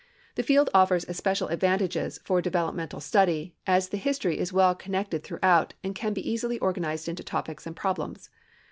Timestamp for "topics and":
7.23-7.75